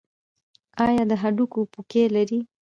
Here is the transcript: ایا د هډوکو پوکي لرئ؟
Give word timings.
ایا 0.85 1.03
د 1.09 1.13
هډوکو 1.21 1.59
پوکي 1.71 2.03
لرئ؟ 2.15 2.39